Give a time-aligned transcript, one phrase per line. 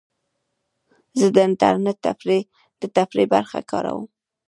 [1.19, 1.97] زه د انټرنیټ
[2.79, 4.05] د تفریح برخه کاروم.